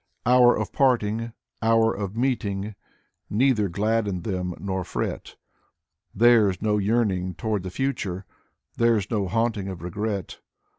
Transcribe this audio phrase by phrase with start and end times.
[0.25, 1.31] Hour of parting,
[1.61, 2.73] hour of meeting.
[3.29, 5.35] Neither gladden them, nor fret;
[6.15, 8.25] Theirs no yearning toward the future.
[8.77, 10.39] Theirs no haunting of regret.